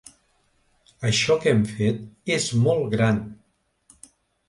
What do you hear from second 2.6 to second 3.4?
molt gran.